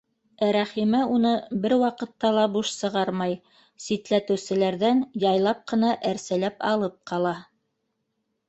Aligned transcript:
Ә 0.45 0.47
Рәхимә 0.55 1.01
уны 1.15 1.33
бер 1.65 1.75
ваҡытта 1.81 2.31
ла 2.37 2.45
буш 2.55 2.71
сығармай, 2.77 3.37
ситләтеүселәрҙән 3.85 5.05
яйлап 5.27 5.63
ҡына 5.73 5.93
әрсәләп 6.13 6.67
алып 6.75 7.01
ҡала. 7.13 7.37